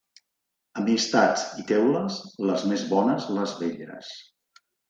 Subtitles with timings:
[0.83, 2.17] Amistats i teules,
[2.53, 4.13] les més bones les velles.